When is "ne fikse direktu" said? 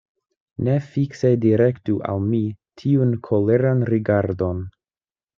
0.67-1.97